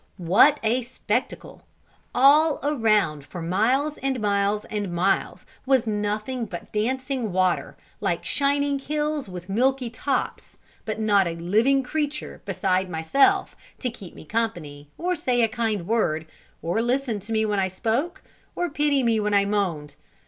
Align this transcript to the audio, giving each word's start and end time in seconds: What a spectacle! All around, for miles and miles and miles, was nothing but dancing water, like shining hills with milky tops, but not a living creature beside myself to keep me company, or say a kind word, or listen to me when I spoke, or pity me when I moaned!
What 0.17 0.59
a 0.63 0.81
spectacle! 0.81 1.61
All 2.15 2.59
around, 2.63 3.23
for 3.23 3.39
miles 3.39 3.99
and 3.99 4.19
miles 4.19 4.65
and 4.65 4.91
miles, 4.91 5.45
was 5.63 5.85
nothing 5.85 6.45
but 6.47 6.73
dancing 6.73 7.31
water, 7.31 7.77
like 7.99 8.25
shining 8.25 8.79
hills 8.79 9.29
with 9.29 9.47
milky 9.47 9.91
tops, 9.91 10.57
but 10.85 10.99
not 10.99 11.27
a 11.27 11.35
living 11.35 11.83
creature 11.83 12.41
beside 12.45 12.89
myself 12.89 13.55
to 13.77 13.91
keep 13.91 14.15
me 14.15 14.25
company, 14.25 14.89
or 14.97 15.13
say 15.13 15.43
a 15.43 15.47
kind 15.47 15.85
word, 15.85 16.25
or 16.63 16.81
listen 16.81 17.19
to 17.19 17.31
me 17.31 17.45
when 17.45 17.59
I 17.59 17.67
spoke, 17.67 18.23
or 18.55 18.71
pity 18.71 19.03
me 19.03 19.19
when 19.19 19.35
I 19.35 19.45
moaned! 19.45 19.97